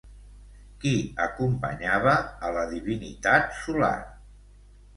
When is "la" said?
2.57-2.65